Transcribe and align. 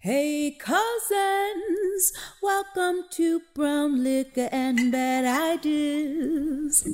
Hey, 0.00 0.52
cousins, 0.52 2.12
welcome 2.40 3.06
to 3.10 3.42
Brown 3.52 4.04
Liquor 4.04 4.48
and 4.52 4.92
Bad 4.92 5.24
Ideas. 5.24 6.88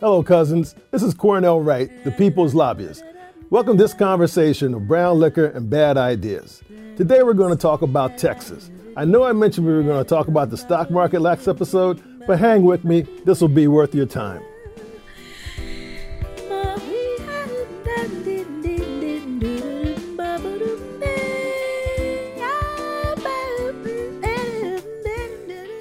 Hello, 0.00 0.22
cousins. 0.22 0.74
This 0.92 1.02
is 1.02 1.12
Cornell 1.12 1.60
Wright, 1.60 1.90
the 2.02 2.10
People's 2.10 2.54
Lobbyist. 2.54 3.04
Welcome 3.50 3.76
to 3.76 3.84
this 3.84 3.92
conversation 3.92 4.72
of 4.72 4.88
brown 4.88 5.20
liquor 5.20 5.44
and 5.44 5.68
bad 5.68 5.98
ideas. 5.98 6.62
Today, 6.96 7.22
we're 7.22 7.34
going 7.34 7.54
to 7.54 7.60
talk 7.60 7.82
about 7.82 8.16
Texas. 8.16 8.70
I 8.96 9.04
know 9.04 9.24
I 9.24 9.34
mentioned 9.34 9.66
we 9.66 9.74
were 9.74 9.82
going 9.82 10.02
to 10.02 10.08
talk 10.08 10.28
about 10.28 10.48
the 10.48 10.56
stock 10.56 10.90
market 10.90 11.20
last 11.20 11.48
episode, 11.48 12.02
but 12.26 12.38
hang 12.38 12.62
with 12.62 12.84
me, 12.84 13.02
this 13.26 13.42
will 13.42 13.48
be 13.48 13.68
worth 13.68 13.94
your 13.94 14.06
time. 14.06 14.42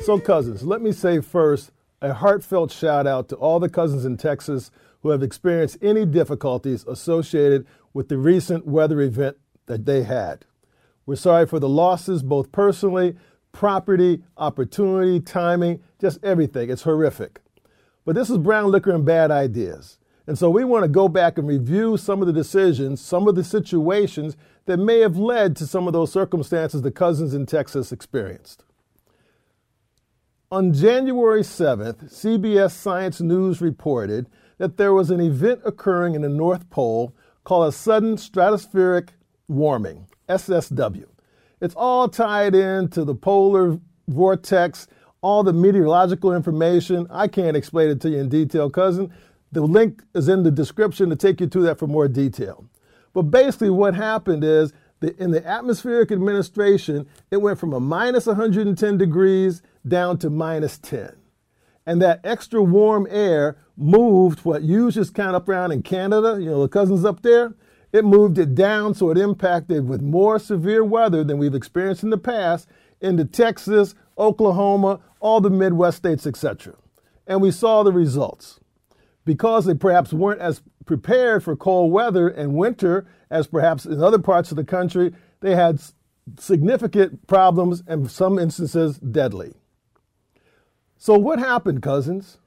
So, 0.03 0.19
cousins, 0.19 0.63
let 0.63 0.81
me 0.81 0.91
say 0.91 1.21
first 1.21 1.71
a 2.01 2.13
heartfelt 2.13 2.73
shout 2.73 3.07
out 3.07 3.29
to 3.29 3.37
all 3.37 3.61
the 3.61 3.69
cousins 3.69 4.03
in 4.03 4.17
Texas 4.17 4.69
who 5.01 5.11
have 5.11 5.23
experienced 5.23 5.77
any 5.81 6.05
difficulties 6.05 6.83
associated 6.85 7.65
with 7.93 8.09
the 8.09 8.17
recent 8.17 8.67
weather 8.67 8.99
event 8.99 9.37
that 9.67 9.85
they 9.85 10.03
had. 10.03 10.43
We're 11.05 11.15
sorry 11.15 11.45
for 11.45 11.57
the 11.57 11.69
losses, 11.69 12.21
both 12.21 12.51
personally, 12.51 13.15
property, 13.53 14.21
opportunity, 14.35 15.21
timing, 15.21 15.81
just 16.01 16.21
everything. 16.21 16.69
It's 16.69 16.81
horrific. 16.81 17.39
But 18.03 18.15
this 18.15 18.29
is 18.29 18.39
brown 18.39 18.71
liquor 18.71 18.91
and 18.91 19.05
bad 19.05 19.31
ideas. 19.31 19.99
And 20.27 20.37
so 20.37 20.49
we 20.49 20.65
want 20.65 20.83
to 20.83 20.89
go 20.89 21.07
back 21.07 21.37
and 21.37 21.47
review 21.47 21.95
some 21.95 22.19
of 22.19 22.27
the 22.27 22.33
decisions, 22.33 22.99
some 22.99 23.29
of 23.29 23.35
the 23.35 23.43
situations 23.45 24.35
that 24.65 24.79
may 24.79 24.99
have 24.99 25.15
led 25.15 25.55
to 25.55 25.65
some 25.65 25.87
of 25.87 25.93
those 25.93 26.11
circumstances 26.11 26.81
the 26.81 26.91
cousins 26.91 27.33
in 27.33 27.45
Texas 27.45 27.93
experienced. 27.93 28.65
On 30.53 30.71
January 30.71 31.41
7th, 31.41 32.13
CBS 32.13 32.73
Science 32.73 33.19
News 33.19 33.59
reported 33.59 34.29
that 34.59 34.77
there 34.77 34.93
was 34.93 35.09
an 35.09 35.19
event 35.19 35.61
occurring 35.65 36.13
in 36.13 36.21
the 36.21 36.29
North 36.29 36.69
Pole 36.69 37.15
called 37.43 37.69
a 37.69 37.71
sudden 37.71 38.17
stratospheric 38.17 39.09
warming, 39.47 40.05
SSW. 40.29 41.07
It's 41.59 41.73
all 41.73 42.07
tied 42.07 42.53
into 42.53 43.03
the 43.03 43.15
polar 43.15 43.79
vortex, 44.07 44.85
all 45.21 45.41
the 45.41 45.53
meteorological 45.53 46.35
information. 46.35 47.07
I 47.09 47.29
can't 47.29 47.57
explain 47.57 47.89
it 47.89 47.99
to 48.01 48.11
you 48.11 48.19
in 48.19 48.29
detail, 48.29 48.69
cousin. 48.69 49.11
The 49.53 49.61
link 49.61 50.03
is 50.13 50.29
in 50.29 50.43
the 50.43 50.51
description 50.51 51.09
to 51.09 51.15
take 51.15 51.41
you 51.41 51.47
to 51.47 51.61
that 51.61 51.79
for 51.79 51.87
more 51.87 52.07
detail. 52.07 52.63
But 53.13 53.23
basically, 53.23 53.71
what 53.71 53.95
happened 53.95 54.43
is 54.43 54.71
in 55.03 55.31
the 55.31 55.45
atmospheric 55.45 56.11
administration, 56.11 57.07
it 57.31 57.37
went 57.37 57.59
from 57.59 57.73
a 57.73 57.79
minus 57.79 58.25
110 58.25 58.97
degrees 58.97 59.61
down 59.87 60.17
to 60.19 60.29
minus 60.29 60.77
10. 60.77 61.15
And 61.85 62.01
that 62.01 62.21
extra 62.23 62.61
warm 62.63 63.07
air 63.09 63.57
moved 63.75 64.45
what 64.45 64.63
you 64.63 64.91
just 64.91 65.13
kind 65.13 65.29
of 65.29 65.35
up 65.35 65.49
around 65.49 65.71
in 65.71 65.83
Canada, 65.83 66.37
you 66.39 66.49
know, 66.49 66.61
the 66.61 66.69
cousins 66.69 67.03
up 67.03 67.21
there, 67.21 67.53
it 67.91 68.05
moved 68.05 68.37
it 68.37 68.55
down 68.55 68.93
so 68.95 69.11
it 69.11 69.17
impacted 69.17 69.87
with 69.87 70.01
more 70.01 70.39
severe 70.39 70.83
weather 70.83 71.23
than 71.23 71.37
we've 71.37 71.53
experienced 71.53 72.03
in 72.03 72.09
the 72.09 72.17
past 72.17 72.67
into 73.01 73.25
Texas, 73.25 73.93
Oklahoma, 74.17 74.99
all 75.19 75.41
the 75.41 75.49
Midwest 75.49 75.97
states, 75.97 76.25
etc. 76.25 76.75
And 77.27 77.41
we 77.41 77.51
saw 77.51 77.83
the 77.83 77.91
results. 77.91 78.59
Because 79.25 79.65
they 79.65 79.73
perhaps 79.73 80.11
weren't 80.11 80.41
as 80.41 80.61
prepared 80.85 81.43
for 81.43 81.55
cold 81.55 81.91
weather 81.91 82.27
and 82.27 82.55
winter 82.55 83.05
as 83.29 83.47
perhaps 83.47 83.85
in 83.85 84.01
other 84.01 84.19
parts 84.19 84.51
of 84.51 84.57
the 84.57 84.63
country, 84.63 85.13
they 85.41 85.55
had 85.55 85.81
significant 86.37 87.27
problems 87.27 87.83
and 87.87 88.03
in 88.03 88.09
some 88.09 88.39
instances 88.39 88.97
deadly. 88.99 89.53
So, 90.97 91.17
what 91.17 91.39
happened, 91.39 91.81
cousins? 91.81 92.37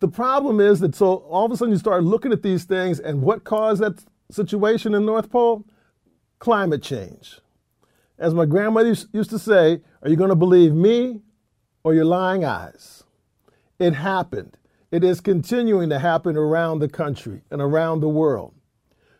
The 0.00 0.08
problem 0.08 0.60
is 0.60 0.80
that 0.80 0.94
so 0.94 1.16
all 1.16 1.46
of 1.46 1.52
a 1.52 1.56
sudden 1.56 1.72
you 1.72 1.78
start 1.78 2.04
looking 2.04 2.32
at 2.32 2.42
these 2.42 2.64
things, 2.64 3.00
and 3.00 3.22
what 3.22 3.44
caused 3.44 3.82
that 3.82 4.04
situation 4.30 4.94
in 4.94 5.06
North 5.06 5.30
Pole? 5.30 5.64
Climate 6.38 6.82
change. 6.82 7.40
As 8.18 8.34
my 8.34 8.46
grandmother 8.46 8.96
used 9.12 9.30
to 9.30 9.38
say, 9.38 9.80
are 10.02 10.08
you 10.08 10.16
going 10.16 10.30
to 10.30 10.36
believe 10.36 10.74
me 10.74 11.20
or 11.84 11.94
your 11.94 12.04
lying 12.04 12.44
eyes? 12.44 13.04
It 13.78 13.94
happened. 13.94 14.57
It 14.90 15.04
is 15.04 15.20
continuing 15.20 15.90
to 15.90 15.98
happen 15.98 16.36
around 16.36 16.78
the 16.78 16.88
country 16.88 17.42
and 17.50 17.60
around 17.60 18.00
the 18.00 18.08
world. 18.08 18.54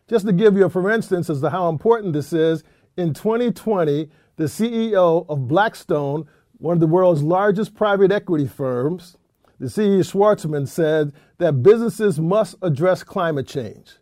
Just 0.07 0.25
to 0.25 0.33
give 0.33 0.55
you 0.55 0.65
a 0.65 0.69
for 0.69 0.89
instance 0.89 1.29
as 1.29 1.41
to 1.41 1.49
how 1.51 1.69
important 1.69 2.13
this 2.13 2.33
is, 2.33 2.63
in 2.97 3.13
2020, 3.13 4.09
the 4.37 4.45
CEO 4.45 5.25
of 5.29 5.47
Blackstone 5.47 6.27
one 6.59 6.73
of 6.73 6.81
the 6.81 6.87
world's 6.87 7.23
largest 7.23 7.73
private 7.73 8.11
equity 8.11 8.45
firms, 8.45 9.17
the 9.59 9.67
CEO 9.67 9.99
Schwarzman 9.99 10.67
said 10.67 11.13
that 11.37 11.63
businesses 11.63 12.19
must 12.19 12.55
address 12.61 13.03
climate 13.03 13.47
change. 13.47 13.93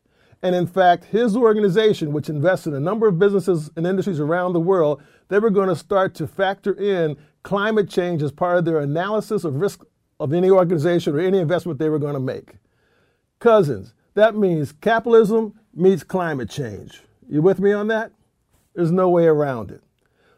And 0.42 0.56
in 0.56 0.68
fact, 0.68 1.06
his 1.06 1.36
organization, 1.36 2.14
which 2.14 2.30
invests 2.30 2.68
in 2.68 2.74
a 2.74 2.80
number 2.80 3.08
of 3.08 3.20
businesses 3.20 3.70
and 3.76 3.86
industries 3.88 4.20
around 4.20 4.54
the 4.54 4.60
world, 4.60 5.02
they 5.30 5.40
were 5.40 5.50
going 5.50 5.70
to 5.70 5.76
start 5.76 6.14
to 6.16 6.28
factor 6.28 6.74
in 6.74 7.16
climate 7.44 7.90
change 7.90 8.22
as 8.22 8.32
part 8.32 8.58
of 8.58 8.66
their 8.66 8.80
analysis 8.80 9.44
of 9.44 9.62
risk 9.62 9.84
of 10.20 10.34
any 10.34 10.50
organization 10.50 11.16
or 11.16 11.20
any 11.20 11.40
investment 11.40 11.80
they 11.80 11.90
were 11.90 12.00
going 12.00 12.14
to 12.14 12.20
make. 12.20 12.56
Cousins, 13.40 13.94
that 14.16 14.36
means 14.36 14.72
capitalism 14.72 15.54
meets 15.74 16.04
climate 16.04 16.50
change. 16.50 17.02
You 17.30 17.42
with 17.42 17.60
me 17.60 17.72
on 17.72 17.88
that? 17.90 18.12
There's 18.74 18.92
no 18.92 19.10
way 19.10 19.26
around 19.26 19.72
it. 19.72 19.82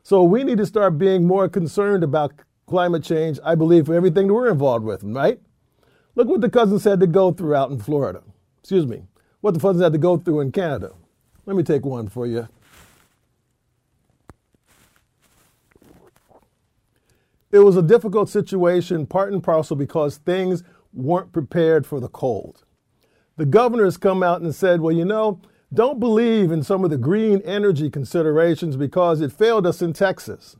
So 0.03 0.23
we 0.23 0.43
need 0.43 0.57
to 0.57 0.65
start 0.65 0.97
being 0.97 1.25
more 1.25 1.47
concerned 1.47 2.03
about 2.03 2.33
climate 2.67 3.03
change, 3.03 3.39
I 3.43 3.55
believe, 3.55 3.85
for 3.85 3.93
everything 3.93 4.27
that 4.27 4.33
we're 4.33 4.49
involved 4.49 4.85
with, 4.85 5.03
right? 5.03 5.39
Look 6.15 6.27
what 6.27 6.41
the 6.41 6.49
cousins 6.49 6.83
had 6.83 6.99
to 6.99 7.07
go 7.07 7.31
through 7.31 7.55
out 7.55 7.71
in 7.71 7.79
Florida. 7.79 8.21
Excuse 8.59 8.85
me. 8.85 9.03
What 9.41 9.53
the 9.53 9.59
cousins 9.59 9.83
had 9.83 9.93
to 9.93 9.99
go 9.99 10.17
through 10.17 10.41
in 10.41 10.51
Canada. 10.51 10.91
Let 11.45 11.55
me 11.55 11.63
take 11.63 11.85
one 11.85 12.07
for 12.07 12.27
you. 12.27 12.47
It 17.51 17.59
was 17.59 17.75
a 17.75 17.81
difficult 17.81 18.29
situation, 18.29 19.07
part 19.07 19.33
and 19.33 19.43
parcel, 19.43 19.75
because 19.75 20.17
things 20.17 20.63
weren't 20.93 21.31
prepared 21.31 21.85
for 21.85 21.99
the 21.99 22.07
cold. 22.07 22.63
The 23.37 23.45
governor 23.45 23.85
has 23.85 23.97
come 23.97 24.21
out 24.21 24.41
and 24.41 24.53
said, 24.53 24.81
well, 24.81 24.95
you 24.95 25.05
know, 25.05 25.41
don't 25.73 25.99
believe 25.99 26.51
in 26.51 26.63
some 26.63 26.83
of 26.83 26.89
the 26.89 26.97
green 26.97 27.41
energy 27.45 27.89
considerations 27.89 28.75
because 28.75 29.21
it 29.21 29.31
failed 29.31 29.65
us 29.65 29.81
in 29.81 29.93
Texas. 29.93 30.57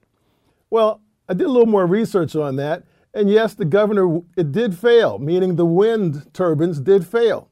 Well, 0.69 1.01
I 1.27 1.33
did 1.33 1.47
a 1.47 1.51
little 1.51 1.67
more 1.67 1.85
research 1.85 2.35
on 2.35 2.55
that, 2.57 2.83
and 3.13 3.29
yes, 3.29 3.53
the 3.53 3.65
governor, 3.65 4.21
it 4.37 4.51
did 4.51 4.77
fail, 4.77 5.19
meaning 5.19 5.55
the 5.55 5.65
wind 5.65 6.31
turbines 6.33 6.79
did 6.79 7.05
fail. 7.05 7.49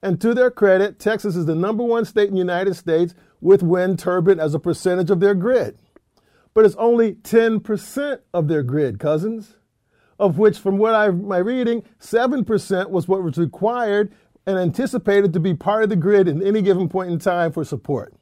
And 0.00 0.20
to 0.20 0.34
their 0.34 0.50
credit, 0.50 0.98
Texas 0.98 1.36
is 1.36 1.46
the 1.46 1.54
number 1.54 1.84
one 1.84 2.04
state 2.04 2.28
in 2.28 2.34
the 2.34 2.38
United 2.38 2.74
States 2.74 3.14
with 3.40 3.62
wind 3.62 3.98
turbine 3.98 4.40
as 4.40 4.54
a 4.54 4.58
percentage 4.58 5.10
of 5.10 5.20
their 5.20 5.34
grid. 5.34 5.78
But 6.54 6.64
it's 6.66 6.76
only 6.76 7.14
10% 7.14 8.20
of 8.34 8.48
their 8.48 8.62
grid, 8.62 8.98
cousins, 8.98 9.56
of 10.18 10.38
which, 10.38 10.58
from 10.58 10.78
what 10.78 10.94
I 10.94 11.10
my 11.10 11.38
reading, 11.38 11.82
7% 12.00 12.90
was 12.90 13.08
what 13.08 13.22
was 13.22 13.38
required 13.38 14.12
and 14.46 14.58
anticipated 14.58 15.32
to 15.32 15.40
be 15.40 15.54
part 15.54 15.84
of 15.84 15.90
the 15.90 15.96
grid 15.96 16.28
at 16.28 16.42
any 16.42 16.62
given 16.62 16.88
point 16.88 17.10
in 17.10 17.18
time 17.18 17.52
for 17.52 17.64
support. 17.64 18.14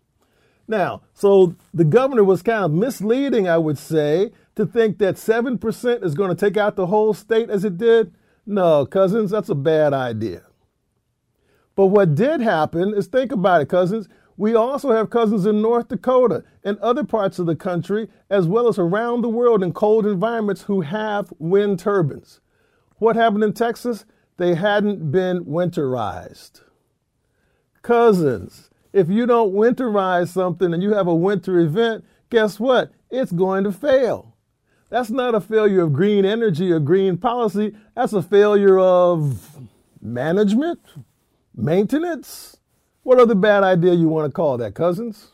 Now, 0.69 1.03
so 1.15 1.57
the 1.75 1.85
governor 1.85 2.23
was 2.23 2.43
kind 2.43 2.65
of 2.65 2.73
misleading, 2.73 3.49
I 3.49 3.59
would 3.59 3.79
say, 3.79 4.31
to 4.55 4.65
think 4.65 4.99
that 4.99 5.17
7% 5.17 6.05
is 6.05 6.15
going 6.15 6.31
to 6.31 6.37
take 6.37 6.57
out 6.57 6.77
the 6.77 6.87
whole 6.87 7.13
state 7.13 7.51
as 7.51 7.65
it 7.65 7.77
did. 7.77 8.15
No, 8.47 8.87
cousins, 8.87 9.33
that's 9.33 9.49
a 9.49 9.55
bad 9.55 9.93
idea. 9.93 10.43
But 11.75 11.87
what 11.87 12.15
did 12.15 12.41
happen 12.41 12.95
is 12.95 13.07
think 13.07 13.33
about 13.33 13.63
it, 13.63 13.69
cousins. 13.69 14.09
We 14.41 14.55
also 14.55 14.93
have 14.93 15.11
cousins 15.11 15.45
in 15.45 15.61
North 15.61 15.89
Dakota 15.89 16.45
and 16.65 16.79
other 16.79 17.05
parts 17.05 17.39
of 17.39 17.45
the 17.45 17.55
country, 17.55 18.09
as 18.31 18.47
well 18.47 18.69
as 18.69 18.79
around 18.79 19.21
the 19.21 19.29
world 19.29 19.63
in 19.63 19.75
cold 19.75 20.07
environments 20.07 20.63
who 20.63 20.81
have 20.81 21.31
wind 21.39 21.79
turbines. 21.79 22.41
What 22.97 23.17
happened 23.17 23.45
in 23.45 23.53
Texas? 23.53 24.07
they 24.39 24.55
hadn't 24.55 25.13
been 25.13 25.45
winterized. 25.45 26.63
Cousins, 27.83 28.71
if 28.95 29.11
you 29.11 29.27
don't 29.27 29.53
winterize 29.53 30.29
something 30.29 30.73
and 30.73 30.83
you 30.83 30.95
have 30.95 31.07
a 31.07 31.15
winter 31.15 31.61
event, 31.61 32.07
guess 32.31 32.59
what? 32.59 32.91
It's 33.11 33.33
going 33.33 33.65
to 33.65 33.73
fail. 33.73 34.35
That's 34.89 35.11
not 35.11 35.35
a 35.35 35.41
failure 35.43 35.83
of 35.83 35.93
green 35.93 36.25
energy 36.25 36.73
or 36.73 36.81
green 36.81 37.19
policy. 37.19 37.77
That's 37.95 38.15
a 38.15 38.23
failure 38.23 38.79
of 38.79 39.59
management, 40.01 40.81
maintenance. 41.55 42.57
What 43.03 43.19
other 43.19 43.35
bad 43.35 43.63
idea 43.65 43.95
you 43.95 44.09
want 44.09 44.31
to 44.31 44.33
call 44.33 44.59
that, 44.59 44.75
cousins? 44.75 45.33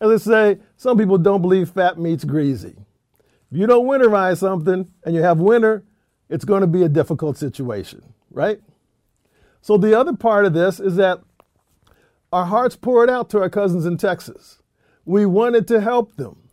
As 0.00 0.10
I 0.10 0.16
say, 0.16 0.60
some 0.76 0.98
people 0.98 1.18
don't 1.18 1.42
believe 1.42 1.70
fat 1.70 1.98
meat's 1.98 2.24
greasy. 2.24 2.76
If 3.50 3.58
you 3.58 3.66
don't 3.66 3.86
winterize 3.86 4.38
something 4.38 4.88
and 5.04 5.14
you 5.14 5.22
have 5.22 5.38
winter, 5.38 5.84
it's 6.28 6.44
going 6.44 6.60
to 6.60 6.66
be 6.66 6.82
a 6.82 6.88
difficult 6.88 7.36
situation, 7.36 8.02
right? 8.30 8.60
So 9.62 9.76
the 9.76 9.98
other 9.98 10.14
part 10.14 10.44
of 10.44 10.52
this 10.52 10.78
is 10.78 10.96
that 10.96 11.20
our 12.32 12.44
hearts 12.44 12.76
poured 12.76 13.08
out 13.08 13.30
to 13.30 13.40
our 13.40 13.48
cousins 13.48 13.86
in 13.86 13.96
Texas. 13.96 14.62
We 15.04 15.24
wanted 15.24 15.66
to 15.68 15.80
help 15.80 16.16
them. 16.16 16.48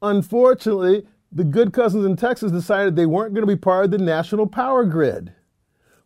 Unfortunately, 0.00 1.06
the 1.30 1.44
good 1.44 1.72
cousins 1.72 2.06
in 2.06 2.16
Texas 2.16 2.50
decided 2.50 2.96
they 2.96 3.06
weren't 3.06 3.34
going 3.34 3.46
to 3.46 3.54
be 3.54 3.60
part 3.60 3.84
of 3.84 3.90
the 3.90 3.98
national 3.98 4.46
power 4.46 4.84
grid, 4.84 5.32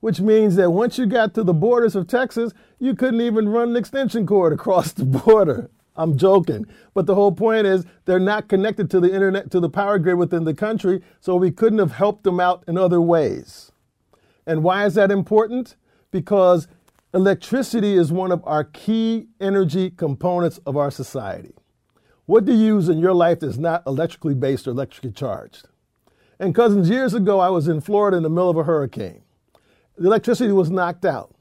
which 0.03 0.21
means 0.21 0.57
that 0.57 0.73
once 0.73 0.99
you 0.99 1.07
got 1.07 1.33
to 1.33 1.45
the 1.45 1.55
borders 1.55 1.95
of 1.95 2.09
Texas, 2.09 2.53
you 2.81 2.93
couldn't 2.93 3.21
even 3.21 3.49
run 3.49 3.71
an 3.71 3.77
extension 3.77 4.27
cord 4.27 4.53
across 4.59 4.93
the 4.93 5.05
border. 5.05 5.71
I'm 5.95 6.19
joking. 6.19 6.67
But 6.93 7.07
the 7.07 7.15
whole 7.15 7.31
point 7.31 7.69
is 7.69 7.85
they're 8.05 8.19
not 8.19 8.49
connected 8.49 8.91
to 8.91 8.99
the 8.99 9.15
internet, 9.15 9.53
to 9.53 9.61
the 9.61 9.71
power 9.71 10.01
grid 10.01 10.19
within 10.19 10.43
the 10.43 10.55
country, 10.55 11.03
so 11.21 11.37
we 11.37 11.53
couldn't 11.53 11.79
have 11.79 11.93
helped 11.93 12.25
them 12.25 12.41
out 12.41 12.65
in 12.67 12.77
other 12.77 13.01
ways. 13.01 13.71
And 14.45 14.65
why 14.65 14.87
is 14.87 14.95
that 14.95 15.13
important? 15.13 15.77
Because 16.11 16.67
electricity 17.15 17.95
is 17.95 18.11
one 18.11 18.33
of 18.33 18.43
our 18.45 18.65
key 18.65 19.29
energy 19.41 19.89
components 19.89 20.59
of 20.67 20.77
our 20.77 20.91
society. 20.91 21.55
What 22.27 22.45
do 22.45 22.53
you 22.53 22.75
use 22.75 22.89
in 22.89 22.99
your 22.99 23.15
life 23.15 23.39
that's 23.39 23.57
not 23.57 23.85
electrically 23.87 24.35
based 24.35 24.67
or 24.67 24.71
electrically 24.71 25.13
charged? 25.13 25.69
And 26.41 26.57
cousins, 26.57 26.91
years 26.91 27.15
ago, 27.15 27.39
I 27.39 27.51
was 27.51 27.69
in 27.69 27.81
Florida 27.81 28.17
in 28.17 28.25
the 28.25 28.31
middle 28.31 28.51
of 28.51 28.57
a 28.57 28.65
hurricane. 28.65 29.23
The 29.97 30.07
electricity 30.07 30.53
was 30.53 30.71
knocked 30.71 31.05
out. 31.05 31.35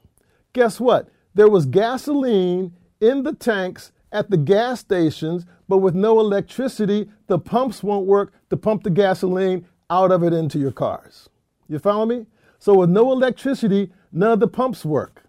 Guess 0.52 0.80
what? 0.80 1.08
There 1.34 1.48
was 1.48 1.66
gasoline 1.66 2.74
in 3.00 3.22
the 3.22 3.32
tanks 3.32 3.92
at 4.12 4.30
the 4.30 4.36
gas 4.36 4.80
stations, 4.80 5.46
but 5.68 5.78
with 5.78 5.94
no 5.94 6.20
electricity, 6.20 7.08
the 7.26 7.38
pumps 7.38 7.82
won't 7.82 8.06
work 8.06 8.34
to 8.50 8.56
pump 8.56 8.82
the 8.82 8.90
gasoline 8.90 9.66
out 9.88 10.12
of 10.12 10.22
it 10.22 10.32
into 10.32 10.58
your 10.58 10.72
cars. 10.72 11.28
You 11.68 11.78
follow 11.78 12.06
me? 12.06 12.26
So, 12.58 12.74
with 12.74 12.90
no 12.90 13.10
electricity, 13.10 13.90
none 14.12 14.32
of 14.32 14.40
the 14.40 14.48
pumps 14.48 14.84
work. 14.84 15.24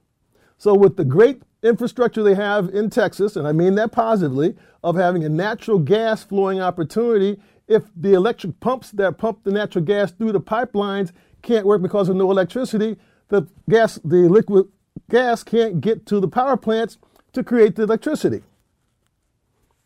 So, 0.57 0.75
with 0.75 0.97
the 0.97 1.05
great 1.05 1.41
infrastructure 1.63 2.21
they 2.21 2.35
have 2.35 2.69
in 2.69 2.89
Texas, 2.89 3.35
and 3.35 3.47
I 3.47 3.53
mean 3.53 3.75
that 3.75 3.91
positively, 3.91 4.55
of 4.83 4.97
having 4.97 5.23
a 5.23 5.29
natural 5.29 5.79
gas 5.79 6.23
flowing 6.23 6.61
opportunity, 6.61 7.39
if 7.67 7.83
the 7.95 8.13
electric 8.13 8.59
pumps 8.59 8.91
that 8.91 9.17
pump 9.17 9.43
the 9.43 9.51
natural 9.51 9.83
gas 9.85 10.11
through 10.11 10.33
the 10.33 10.41
pipelines 10.41 11.11
can't 11.41 11.65
work 11.65 11.81
because 11.81 12.09
of 12.09 12.17
no 12.17 12.29
electricity, 12.29 12.97
the 13.33 13.47
gas, 13.67 13.99
the 14.03 14.29
liquid 14.29 14.67
gas 15.09 15.43
can't 15.43 15.81
get 15.81 16.05
to 16.05 16.19
the 16.19 16.27
power 16.27 16.55
plants 16.55 16.99
to 17.33 17.43
create 17.43 17.75
the 17.75 17.83
electricity. 17.83 18.43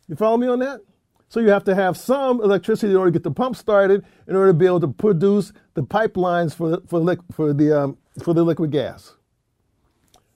You 0.07 0.15
follow 0.15 0.38
me 0.38 0.47
on 0.47 0.59
that? 0.59 0.81
So 1.29 1.39
you 1.39 1.49
have 1.49 1.63
to 1.65 1.75
have 1.75 1.97
some 1.97 2.41
electricity 2.41 2.91
in 2.91 2.97
order 2.97 3.11
to 3.11 3.19
get 3.19 3.23
the 3.23 3.31
pump 3.31 3.55
started, 3.55 4.05
in 4.27 4.35
order 4.35 4.51
to 4.51 4.53
be 4.53 4.65
able 4.65 4.79
to 4.81 4.88
produce 4.88 5.53
the 5.73 5.83
pipelines 5.83 6.53
for 6.53 6.69
the, 6.69 6.81
for, 6.88 6.99
the, 6.99 7.17
for, 7.31 7.53
the, 7.53 7.79
um, 7.83 7.97
for 8.21 8.33
the 8.33 8.44
liquid 8.44 8.71
gas. 8.71 9.15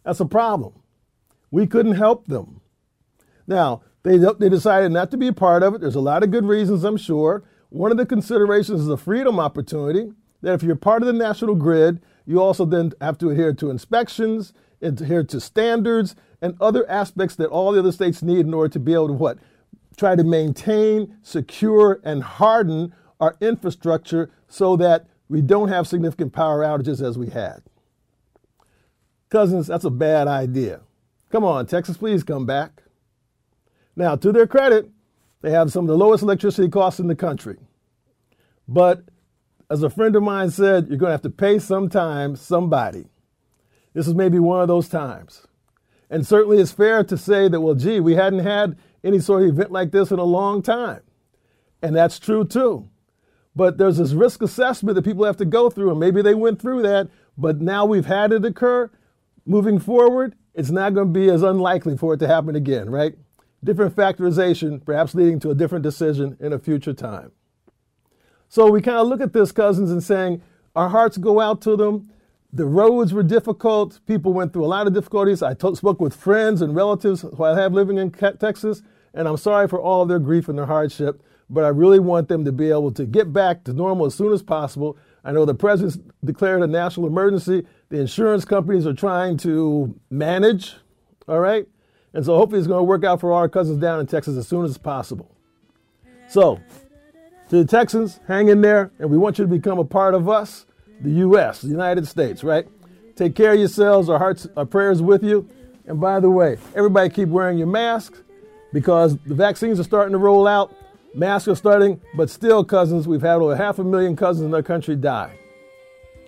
That's 0.03 0.19
a 0.19 0.25
problem. 0.25 0.73
We 1.49 1.67
couldn't 1.67 1.95
help 1.95 2.27
them. 2.27 2.61
Now, 3.45 3.83
they, 4.03 4.17
they 4.17 4.49
decided 4.49 4.91
not 4.91 5.11
to 5.11 5.17
be 5.17 5.27
a 5.27 5.33
part 5.33 5.63
of 5.63 5.75
it. 5.75 5.81
There's 5.81 5.95
a 5.95 6.01
lot 6.01 6.23
of 6.23 6.31
good 6.31 6.45
reasons, 6.45 6.83
I'm 6.83 6.97
sure. 6.97 7.43
One 7.69 7.91
of 7.91 7.97
the 7.97 8.05
considerations 8.05 8.81
is 8.81 8.87
a 8.87 8.97
freedom 8.97 9.39
opportunity 9.39 10.11
that 10.41 10.53
if 10.53 10.63
you're 10.63 10.75
part 10.75 11.03
of 11.03 11.07
the 11.07 11.13
national 11.13 11.55
grid, 11.55 12.01
you 12.25 12.41
also 12.41 12.65
then 12.65 12.93
have 13.01 13.17
to 13.19 13.29
adhere 13.29 13.53
to 13.53 13.69
inspections, 13.69 14.53
adhere 14.81 15.23
to 15.23 15.39
standards, 15.39 16.15
and 16.41 16.55
other 16.59 16.89
aspects 16.89 17.35
that 17.35 17.49
all 17.49 17.71
the 17.71 17.79
other 17.79 17.91
states 17.91 18.23
need 18.23 18.45
in 18.45 18.53
order 18.53 18.71
to 18.73 18.79
be 18.79 18.93
able 18.93 19.07
to 19.07 19.13
what? 19.13 19.37
Try 19.97 20.15
to 20.15 20.23
maintain, 20.23 21.17
secure, 21.21 21.99
and 22.03 22.23
harden 22.23 22.93
our 23.19 23.35
infrastructure 23.41 24.31
so 24.47 24.75
that 24.77 25.07
we 25.29 25.41
don't 25.41 25.69
have 25.69 25.87
significant 25.87 26.33
power 26.33 26.63
outages 26.63 27.05
as 27.05 27.17
we 27.17 27.29
had. 27.29 27.61
Cousins, 29.29 29.67
that's 29.67 29.85
a 29.85 29.89
bad 29.89 30.27
idea. 30.27 30.81
Come 31.29 31.45
on, 31.45 31.65
Texas, 31.65 31.97
please 31.97 32.23
come 32.23 32.45
back. 32.45 32.83
Now, 33.95 34.15
to 34.15 34.31
their 34.31 34.47
credit, 34.47 34.89
they 35.41 35.51
have 35.51 35.71
some 35.71 35.85
of 35.85 35.87
the 35.87 35.97
lowest 35.97 36.23
electricity 36.23 36.67
costs 36.67 36.99
in 36.99 37.07
the 37.07 37.15
country. 37.15 37.57
But 38.67 39.03
as 39.71 39.83
a 39.83 39.89
friend 39.89 40.17
of 40.17 40.23
mine 40.23 40.51
said, 40.51 40.89
you're 40.89 40.97
going 40.97 41.07
to 41.07 41.13
have 41.13 41.21
to 41.21 41.29
pay 41.29 41.57
sometime 41.57 42.35
somebody. 42.35 43.05
This 43.93 44.05
is 44.05 44.13
maybe 44.13 44.37
one 44.37 44.61
of 44.61 44.67
those 44.67 44.89
times. 44.89 45.47
And 46.09 46.27
certainly 46.27 46.59
it's 46.59 46.73
fair 46.73 47.05
to 47.05 47.17
say 47.17 47.47
that, 47.47 47.61
well, 47.61 47.75
gee, 47.75 48.01
we 48.01 48.15
hadn't 48.15 48.39
had 48.39 48.77
any 49.01 49.19
sort 49.19 49.43
of 49.43 49.49
event 49.49 49.71
like 49.71 49.91
this 49.91 50.11
in 50.11 50.19
a 50.19 50.25
long 50.25 50.61
time. 50.61 50.99
And 51.81 51.95
that's 51.95 52.19
true 52.19 52.43
too. 52.43 52.89
But 53.55 53.77
there's 53.77 53.97
this 53.97 54.11
risk 54.11 54.41
assessment 54.41 54.95
that 54.95 55.05
people 55.05 55.23
have 55.23 55.37
to 55.37 55.45
go 55.45 55.69
through, 55.69 55.91
and 55.91 55.99
maybe 55.99 56.21
they 56.21 56.35
went 56.35 56.61
through 56.61 56.81
that, 56.81 57.09
but 57.37 57.61
now 57.61 57.85
we've 57.85 58.05
had 58.05 58.33
it 58.33 58.43
occur. 58.43 58.91
Moving 59.45 59.79
forward, 59.79 60.35
it's 60.53 60.69
not 60.69 60.93
going 60.93 61.13
to 61.13 61.19
be 61.19 61.29
as 61.29 61.43
unlikely 61.43 61.95
for 61.95 62.13
it 62.13 62.17
to 62.17 62.27
happen 62.27 62.57
again, 62.57 62.89
right? 62.89 63.15
Different 63.63 63.95
factorization, 63.95 64.83
perhaps 64.83 65.15
leading 65.15 65.39
to 65.39 65.49
a 65.49 65.55
different 65.55 65.83
decision 65.83 66.35
in 66.41 66.51
a 66.51 66.59
future 66.59 66.93
time. 66.93 67.31
So 68.51 68.69
we 68.69 68.81
kind 68.81 68.97
of 68.97 69.07
look 69.07 69.21
at 69.21 69.31
this, 69.31 69.53
cousins, 69.53 69.91
and 69.91 70.03
saying 70.03 70.41
our 70.75 70.89
hearts 70.89 71.17
go 71.17 71.39
out 71.39 71.61
to 71.61 71.77
them. 71.77 72.09
The 72.51 72.65
roads 72.65 73.13
were 73.13 73.23
difficult. 73.23 74.01
People 74.05 74.33
went 74.33 74.51
through 74.51 74.65
a 74.65 74.67
lot 74.67 74.87
of 74.87 74.93
difficulties. 74.93 75.41
I 75.41 75.53
t- 75.53 75.73
spoke 75.73 76.01
with 76.01 76.13
friends 76.13 76.61
and 76.61 76.75
relatives 76.75 77.21
who 77.21 77.45
I 77.45 77.57
have 77.57 77.71
living 77.71 77.97
in 77.97 78.11
Texas, 78.11 78.81
and 79.13 79.25
I'm 79.25 79.37
sorry 79.37 79.69
for 79.69 79.79
all 79.79 80.05
their 80.05 80.19
grief 80.19 80.49
and 80.49 80.57
their 80.57 80.65
hardship, 80.65 81.23
but 81.49 81.63
I 81.63 81.69
really 81.69 81.99
want 81.99 82.27
them 82.27 82.43
to 82.43 82.51
be 82.51 82.69
able 82.69 82.91
to 82.91 83.05
get 83.05 83.31
back 83.31 83.63
to 83.63 83.73
normal 83.73 84.05
as 84.05 84.15
soon 84.15 84.33
as 84.33 84.43
possible. 84.43 84.97
I 85.23 85.31
know 85.31 85.45
the 85.45 85.55
president's 85.55 85.97
declared 86.25 86.61
a 86.61 86.67
national 86.67 87.07
emergency. 87.07 87.65
The 87.87 88.01
insurance 88.01 88.43
companies 88.43 88.85
are 88.85 88.93
trying 88.93 89.37
to 89.37 89.97
manage, 90.09 90.75
all 91.25 91.39
right? 91.39 91.65
And 92.13 92.25
so 92.25 92.35
hopefully 92.35 92.59
it's 92.59 92.67
going 92.67 92.81
to 92.81 92.83
work 92.83 93.05
out 93.05 93.21
for 93.21 93.31
our 93.31 93.47
cousins 93.47 93.79
down 93.79 94.01
in 94.01 94.07
Texas 94.07 94.35
as 94.35 94.45
soon 94.45 94.65
as 94.65 94.77
possible. 94.77 95.33
So, 96.27 96.59
to 97.51 97.57
the 97.57 97.65
Texans, 97.65 98.21
hang 98.29 98.47
in 98.47 98.61
there, 98.61 98.91
and 98.97 99.09
we 99.09 99.17
want 99.17 99.37
you 99.37 99.43
to 99.43 99.49
become 99.49 99.77
a 99.77 99.83
part 99.83 100.13
of 100.13 100.29
us, 100.29 100.65
the 101.01 101.09
U.S., 101.09 101.59
the 101.59 101.67
United 101.67 102.07
States, 102.07 102.45
right? 102.45 102.65
Take 103.17 103.35
care 103.35 103.51
of 103.51 103.59
yourselves. 103.59 104.07
Our 104.07 104.17
hearts, 104.17 104.47
our 104.55 104.65
prayers 104.65 105.01
with 105.01 105.21
you. 105.21 105.49
And 105.85 105.99
by 105.99 106.21
the 106.21 106.29
way, 106.29 106.57
everybody 106.75 107.09
keep 107.09 107.27
wearing 107.27 107.57
your 107.57 107.67
masks 107.67 108.23
because 108.71 109.17
the 109.25 109.35
vaccines 109.35 109.81
are 109.81 109.83
starting 109.83 110.13
to 110.13 110.17
roll 110.17 110.47
out. 110.47 110.73
Masks 111.13 111.49
are 111.49 111.55
starting, 111.55 111.99
but 112.15 112.29
still, 112.29 112.63
cousins, 112.63 113.05
we've 113.05 113.21
had 113.21 113.35
over 113.35 113.53
half 113.53 113.79
a 113.79 113.83
million 113.83 114.15
cousins 114.15 114.45
in 114.45 114.53
our 114.53 114.63
country 114.63 114.95
die 114.95 115.37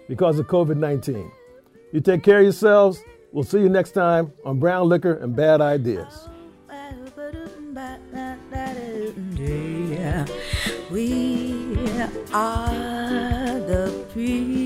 because 0.09 0.39
of 0.39 0.47
COVID 0.47 0.75
19. 0.75 1.31
You 1.93 2.01
take 2.01 2.21
care 2.21 2.39
of 2.39 2.43
yourselves. 2.43 3.01
We'll 3.31 3.45
see 3.45 3.59
you 3.59 3.69
next 3.69 3.91
time 3.91 4.33
on 4.43 4.59
Brown 4.59 4.89
Liquor 4.89 5.13
and 5.13 5.33
Bad 5.33 5.61
Ideas. 5.61 6.27
Are 12.33 13.59
the 13.59 14.05
people. 14.13 14.62